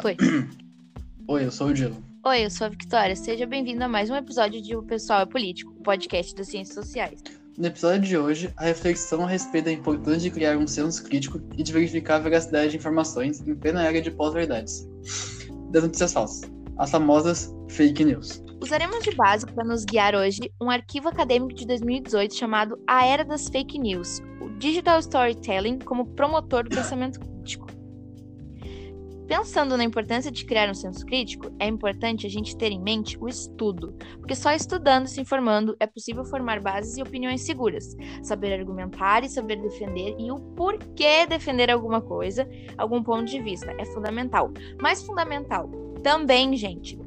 Foi. 0.00 0.16
Oi, 1.26 1.44
eu 1.44 1.50
sou 1.50 1.68
o 1.68 1.74
Dilo. 1.74 1.96
Oi, 2.24 2.44
eu 2.44 2.50
sou 2.50 2.66
a 2.66 2.70
Victoria. 2.70 3.16
Seja 3.16 3.46
bem-vindo 3.46 3.82
a 3.82 3.88
mais 3.88 4.08
um 4.10 4.16
episódio 4.16 4.62
de 4.62 4.76
O 4.76 4.82
Pessoal 4.82 5.22
é 5.22 5.26
Político, 5.26 5.72
o 5.72 5.82
podcast 5.82 6.34
das 6.34 6.46
ciências 6.48 6.74
sociais. 6.74 7.22
No 7.56 7.66
episódio 7.66 8.02
de 8.02 8.16
hoje, 8.16 8.52
a 8.56 8.64
reflexão 8.64 9.24
a 9.24 9.28
respeito 9.28 9.64
da 9.64 9.72
importância 9.72 10.20
de 10.20 10.30
criar 10.30 10.56
um 10.56 10.66
senso 10.66 11.02
crítico 11.02 11.40
e 11.56 11.62
de 11.62 11.72
verificar 11.72 12.16
a 12.16 12.20
veracidade 12.20 12.70
de 12.70 12.76
informações 12.76 13.40
em 13.46 13.54
plena 13.54 13.84
era 13.84 14.00
de 14.00 14.10
pós-verdades. 14.10 14.88
Das 15.70 15.82
notícias 15.82 16.12
falsas, 16.12 16.50
as 16.76 16.90
famosas 16.90 17.52
fake 17.68 18.04
news. 18.04 18.42
Usaremos 18.62 19.02
de 19.02 19.14
base 19.14 19.46
para 19.46 19.64
nos 19.64 19.84
guiar 19.84 20.14
hoje 20.14 20.40
um 20.60 20.70
arquivo 20.70 21.08
acadêmico 21.08 21.54
de 21.54 21.66
2018 21.66 22.34
chamado 22.34 22.78
A 22.86 23.04
Era 23.04 23.24
das 23.24 23.48
Fake 23.48 23.78
News, 23.78 24.20
o 24.40 24.48
Digital 24.58 25.00
Storytelling 25.00 25.80
como 25.80 26.06
promotor 26.06 26.64
do 26.64 26.70
pensamento 26.76 27.18
crítico. 27.20 27.77
Pensando 29.28 29.76
na 29.76 29.84
importância 29.84 30.32
de 30.32 30.42
criar 30.46 30.70
um 30.70 30.74
senso 30.74 31.04
crítico, 31.04 31.52
é 31.58 31.66
importante 31.66 32.26
a 32.26 32.30
gente 32.30 32.56
ter 32.56 32.72
em 32.72 32.80
mente 32.80 33.18
o 33.20 33.28
estudo, 33.28 33.94
porque 34.16 34.34
só 34.34 34.52
estudando 34.52 35.04
e 35.04 35.10
se 35.10 35.20
informando 35.20 35.76
é 35.78 35.86
possível 35.86 36.24
formar 36.24 36.60
bases 36.60 36.96
e 36.96 37.02
opiniões 37.02 37.42
seguras, 37.42 37.94
saber 38.22 38.54
argumentar 38.54 39.22
e 39.22 39.28
saber 39.28 39.60
defender 39.60 40.16
e 40.18 40.32
o 40.32 40.36
porquê 40.56 41.26
defender 41.28 41.70
alguma 41.70 42.00
coisa, 42.00 42.48
algum 42.78 43.02
ponto 43.02 43.26
de 43.26 43.38
vista, 43.38 43.70
é 43.78 43.84
fundamental. 43.84 44.50
Mais 44.80 45.02
fundamental 45.02 45.70
também, 46.02 46.56
gente, 46.56 46.98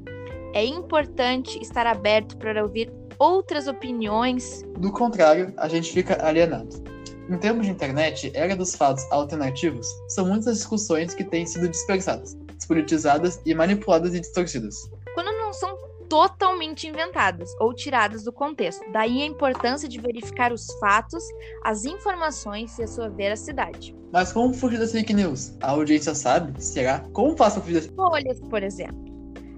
é 0.54 0.64
importante 0.64 1.60
estar 1.60 1.88
aberto 1.88 2.38
para 2.38 2.62
ouvir 2.62 2.94
outras 3.18 3.68
opiniões. 3.68 4.62
Do 4.78 4.92
contrário, 4.92 5.54
a 5.58 5.68
gente 5.68 5.92
fica 5.92 6.24
alienado. 6.24 6.92
Em 7.32 7.38
termos 7.38 7.66
de 7.66 7.72
internet, 7.72 8.30
era 8.36 8.58
dos 8.58 8.76
fatos 8.76 9.10
alternativos, 9.10 9.88
são 10.10 10.26
muitas 10.26 10.58
discussões 10.58 11.14
que 11.14 11.24
têm 11.24 11.46
sido 11.46 11.70
dispersadas, 11.70 12.36
despolitizadas 12.58 13.40
e 13.46 13.56
manipuladas 13.56 14.14
e 14.14 14.20
distorcidas. 14.20 14.76
Quando 15.14 15.32
não 15.38 15.54
são 15.54 15.78
totalmente 16.10 16.90
inventadas 16.90 17.56
ou 17.58 17.74
tiradas 17.74 18.26
do 18.26 18.34
contexto. 18.34 18.84
Daí 18.92 19.22
a 19.22 19.26
importância 19.26 19.88
de 19.88 19.98
verificar 19.98 20.52
os 20.52 20.68
fatos, 20.78 21.24
as 21.64 21.86
informações 21.86 22.78
e 22.78 22.84
a 22.84 22.88
sua 22.88 23.08
veracidade. 23.08 23.96
Mas 24.12 24.34
como 24.34 24.54
fugir 24.54 24.78
das 24.78 24.92
fake 24.92 25.14
news? 25.14 25.56
A 25.62 25.72
audiência 25.72 26.14
sabe? 26.14 26.62
Será? 26.62 27.00
Como 27.14 27.38
faço 27.38 27.56
para 27.56 27.64
fugir 27.64 27.76
das... 27.76 27.88
Bolhas, 27.88 28.42
por 28.42 28.62
exemplo. 28.62 29.11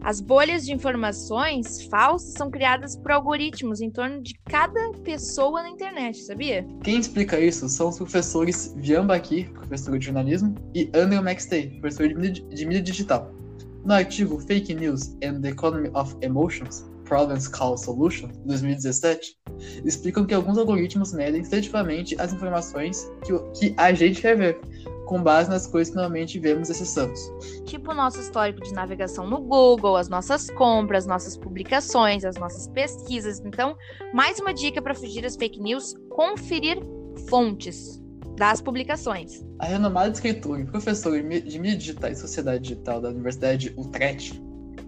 As 0.04 0.20
bolhas 0.20 0.66
de 0.66 0.74
informações 0.74 1.84
falsas 1.84 2.34
são 2.34 2.52
criadas 2.52 2.94
por 2.94 3.14
algoritmos 3.14 3.80
em 3.80 3.90
torno 3.90 4.22
de 4.22 4.34
cada 4.50 4.92
pessoa 5.02 5.64
na 5.64 5.70
internet, 5.70 6.18
sabia? 6.24 6.68
Quem 6.84 7.00
explica 7.00 7.40
isso 7.40 7.70
são 7.70 7.88
os 7.88 7.96
professores 7.96 8.74
Vian 8.76 9.08
Baqui, 9.08 9.46
professor 9.46 9.98
de 9.98 10.08
jornalismo, 10.08 10.56
e 10.76 10.92
Andrew 10.94 11.22
McStay, 11.22 11.80
professor 11.80 12.10
de 12.10 12.16
mídia, 12.16 12.44
de 12.50 12.66
mídia 12.66 12.82
digital. 12.82 13.32
No 13.86 13.94
artigo 13.94 14.38
Fake 14.42 14.74
News 14.74 15.16
and 15.24 15.40
the 15.40 15.52
Economy 15.52 15.90
of 15.94 16.18
Emotions, 16.22 16.84
Problems 17.06 17.48
Call 17.48 17.78
Solution, 17.78 18.30
2017, 18.46 19.38
explicam 19.86 20.26
que 20.26 20.34
alguns 20.34 20.58
algoritmos 20.58 21.14
medem 21.14 21.46
seletivamente 21.46 22.14
as 22.20 22.34
informações 22.34 23.10
que, 23.26 23.34
que 23.58 23.74
a 23.78 23.94
gente 23.94 24.20
quer 24.20 24.36
ver, 24.36 24.60
com 25.06 25.22
base 25.22 25.50
nas 25.50 25.68
coisas 25.68 25.90
que 25.90 25.96
normalmente 25.96 26.40
vemos 26.40 26.70
e 26.70 26.72
acessamos. 26.72 27.20
Tipo 27.66 27.92
o 27.92 27.94
nosso 27.94 28.20
histórico 28.20 28.62
de 28.62 28.74
navegação 28.74 29.28
no 29.28 29.42
Google, 29.42 29.98
as 29.98 30.10
nossas 30.10 30.50
compras, 30.52 31.06
nossas 31.06 31.38
publicações, 31.38 32.24
as 32.24 32.36
nossas 32.36 32.68
pesquisas. 32.68 33.42
Então, 33.46 33.76
mais 34.14 34.40
uma 34.40 34.54
dica 34.54 34.82
para 34.82 34.94
fugir 34.94 35.22
das 35.22 35.36
fake 35.36 35.60
news: 35.60 35.96
conferir 36.10 36.80
fontes 37.30 38.02
das 38.38 38.62
publicações. 38.62 39.46
A 39.60 39.66
renomada 39.66 40.12
escritora 40.12 40.62
e 40.62 40.66
professora 40.66 41.22
de 41.22 41.60
mídia 41.60 41.78
digital 41.78 42.12
e 42.12 42.16
sociedade 42.16 42.64
digital 42.64 43.00
da 43.00 43.10
Universidade 43.10 43.70
de 43.70 43.80
Utrecht, 43.80 44.42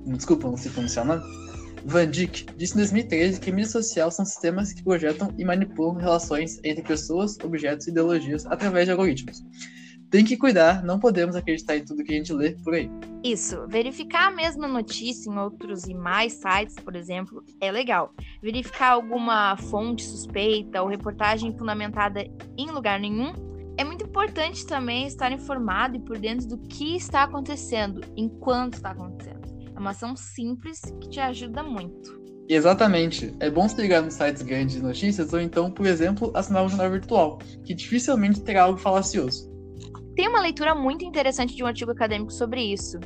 desculpa, 0.08 0.48
não 0.48 0.58
sei 0.58 0.72
pronunciar 0.72 1.06
o 1.06 1.10
nome, 1.10 1.24
Van 1.86 2.10
Dijk 2.10 2.48
disse 2.58 2.74
em 2.74 2.78
2013 2.78 3.40
que 3.40 3.52
mídia 3.52 3.70
social 3.70 4.10
são 4.10 4.26
sistemas 4.26 4.74
que 4.74 4.84
projetam 4.84 5.32
e 5.38 5.46
manipulam 5.46 5.94
relações 5.96 6.60
entre 6.64 6.82
pessoas, 6.82 7.38
objetos 7.44 7.86
e 7.86 7.92
ideologias 7.92 8.44
através 8.48 8.86
de 8.86 8.92
algoritmos 8.92 9.44
tem 10.16 10.24
que 10.24 10.38
cuidar, 10.38 10.82
não 10.82 10.98
podemos 10.98 11.36
acreditar 11.36 11.76
em 11.76 11.84
tudo 11.84 12.02
que 12.02 12.14
a 12.14 12.16
gente 12.16 12.32
lê 12.32 12.52
por 12.64 12.74
aí. 12.74 12.90
Isso, 13.22 13.68
verificar 13.68 14.28
a 14.30 14.32
mesma 14.32 14.66
notícia 14.66 15.30
em 15.30 15.38
outros 15.38 15.88
e 15.88 15.94
mais 15.94 16.32
sites, 16.32 16.76
por 16.76 16.96
exemplo, 16.96 17.44
é 17.60 17.70
legal. 17.70 18.14
Verificar 18.42 18.92
alguma 18.92 19.58
fonte 19.58 20.06
suspeita 20.06 20.82
ou 20.82 20.88
reportagem 20.88 21.54
fundamentada 21.58 22.26
em 22.58 22.72
lugar 22.72 22.98
nenhum. 22.98 23.34
É 23.78 23.84
muito 23.84 24.06
importante 24.06 24.66
também 24.66 25.06
estar 25.06 25.34
informado 25.34 25.98
e 25.98 26.00
por 26.00 26.18
dentro 26.18 26.48
do 26.48 26.60
que 26.60 26.96
está 26.96 27.24
acontecendo, 27.24 28.00
enquanto 28.16 28.76
está 28.76 28.92
acontecendo. 28.92 29.42
É 29.76 29.78
uma 29.78 29.90
ação 29.90 30.16
simples 30.16 30.80
que 31.02 31.10
te 31.10 31.20
ajuda 31.20 31.62
muito. 31.62 32.24
Exatamente. 32.48 33.36
É 33.42 33.50
bom 33.50 33.68
se 33.68 33.76
ligar 33.82 34.02
nos 34.02 34.14
sites 34.14 34.44
grandes 34.44 34.78
de 34.78 34.82
notícias 34.82 35.34
ou 35.34 35.42
então, 35.42 35.70
por 35.70 35.86
exemplo, 35.86 36.32
assinar 36.34 36.64
um 36.64 36.70
jornal 36.70 36.90
virtual, 36.90 37.40
que 37.66 37.74
dificilmente 37.74 38.40
terá 38.40 38.64
algo 38.64 38.80
falacioso. 38.80 39.54
Tem 40.16 40.30
uma 40.30 40.40
leitura 40.40 40.74
muito 40.74 41.04
interessante 41.04 41.56
de 41.56 41.64
um 41.64 41.68
artigo 41.68 41.92
acadêmico 41.92 42.32
sobre 42.32 42.62
isso. 42.62 42.98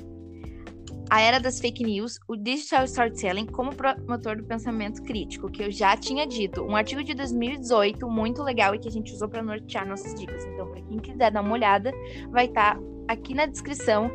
A 1.10 1.22
era 1.22 1.40
das 1.40 1.60
fake 1.60 1.84
news, 1.84 2.20
o 2.28 2.36
digital 2.36 2.86
storytelling 2.86 3.48
como 3.48 3.76
promotor 3.76 4.38
do 4.38 4.44
pensamento 4.44 5.02
crítico, 5.02 5.50
que 5.50 5.64
eu 5.64 5.72
já 5.72 5.98
tinha 5.98 6.28
dito. 6.28 6.64
Um 6.64 6.76
artigo 6.76 7.04
de 7.04 7.16
2018 7.16 8.08
muito 8.08 8.44
legal 8.44 8.76
e 8.76 8.80
que 8.80 8.88
a 8.88 8.92
gente 8.92 9.12
usou 9.12 9.28
para 9.28 9.42
nortear 9.42 9.88
nossas 9.88 10.14
dicas. 10.14 10.46
Então, 10.46 10.70
para 10.70 10.82
quem 10.84 11.00
quiser 11.00 11.32
dar 11.32 11.42
uma 11.42 11.54
olhada, 11.54 11.92
vai 12.30 12.46
estar 12.46 12.76
tá 12.76 12.82
aqui 13.08 13.34
na 13.34 13.48
descrição 13.48 14.12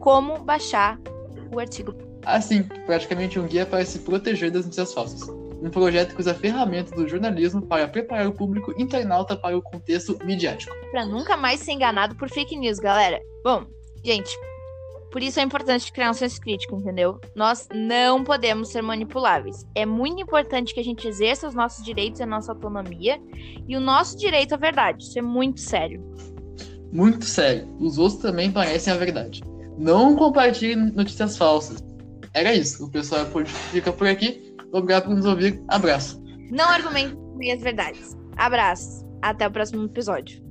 como 0.00 0.38
baixar 0.42 0.98
o 1.54 1.60
artigo. 1.60 1.92
Assim, 2.24 2.62
praticamente 2.86 3.38
um 3.38 3.46
guia 3.46 3.66
para 3.66 3.84
se 3.84 3.98
proteger 3.98 4.50
das 4.50 4.64
notícias 4.64 4.94
falsas 4.94 5.37
um 5.62 5.70
projeto 5.70 6.14
que 6.14 6.20
usa 6.20 6.34
ferramentas 6.34 6.92
do 6.92 7.08
jornalismo 7.08 7.62
para 7.62 7.88
preparar 7.88 8.26
o 8.28 8.32
público 8.32 8.72
internauta 8.80 9.36
para 9.36 9.56
o 9.56 9.62
contexto 9.62 10.18
midiático. 10.24 10.74
Para 10.90 11.04
nunca 11.04 11.36
mais 11.36 11.60
ser 11.60 11.72
enganado 11.72 12.14
por 12.16 12.28
fake 12.28 12.56
news, 12.56 12.78
galera. 12.78 13.20
Bom, 13.42 13.66
gente, 14.04 14.30
por 15.10 15.22
isso 15.22 15.40
é 15.40 15.42
importante 15.42 15.92
criar 15.92 16.10
um 16.10 16.14
senso 16.14 16.40
crítico, 16.40 16.76
entendeu? 16.76 17.18
Nós 17.34 17.66
não 17.74 18.22
podemos 18.22 18.68
ser 18.68 18.82
manipuláveis. 18.82 19.66
É 19.74 19.86
muito 19.86 20.22
importante 20.22 20.74
que 20.74 20.80
a 20.80 20.84
gente 20.84 21.08
exerça 21.08 21.48
os 21.48 21.54
nossos 21.54 21.84
direitos 21.84 22.20
e 22.20 22.22
a 22.22 22.26
nossa 22.26 22.52
autonomia 22.52 23.18
e 23.66 23.76
o 23.76 23.80
nosso 23.80 24.16
direito 24.18 24.54
à 24.54 24.56
verdade. 24.58 25.04
Isso 25.04 25.18
é 25.18 25.22
muito 25.22 25.60
sério. 25.60 26.02
Muito 26.92 27.24
sério. 27.24 27.66
Os 27.80 27.98
outros 27.98 28.20
também 28.20 28.50
parecem 28.52 28.92
a 28.92 28.96
verdade. 28.96 29.42
Não 29.78 30.14
compartilhe 30.14 30.76
notícias 30.76 31.36
falsas. 31.36 31.82
Era 32.34 32.54
isso. 32.54 32.84
O 32.84 32.90
pessoal 32.90 33.26
fica 33.70 33.92
por 33.92 34.06
aqui. 34.06 34.47
Obrigado 34.72 35.04
por 35.04 35.14
nos 35.14 35.24
ouvir. 35.24 35.62
Abraço. 35.68 36.22
Não 36.50 36.68
argumente 36.68 37.16
minhas 37.36 37.60
verdades. 37.60 38.16
Abraço. 38.36 39.06
Até 39.22 39.46
o 39.46 39.50
próximo 39.50 39.84
episódio. 39.84 40.42